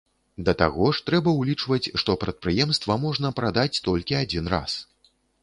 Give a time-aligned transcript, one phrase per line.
[0.45, 4.73] Да таго ж трэба ўлічваць, што прадпрыемства можна прадаць толькі адзін раз.